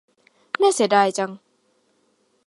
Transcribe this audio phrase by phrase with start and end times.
[0.61, 1.31] น่าเสียดายจัง